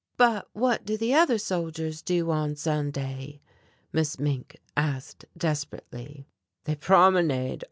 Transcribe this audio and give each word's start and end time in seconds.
"But 0.17 0.47
what 0.53 0.83
do 0.83 0.97
the 0.97 1.13
other 1.13 1.37
soldiers 1.37 2.01
do 2.01 2.31
on 2.31 2.55
Sunday?" 2.55 3.39
Miss 3.93 4.17
Mink 4.17 4.57
asked 4.75 5.25
desperately. 5.37 6.27
"They 6.63 6.73
promenade. 6.73 7.59